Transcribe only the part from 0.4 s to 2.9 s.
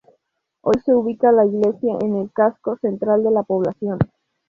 Hoy se ubica la iglesia en el casco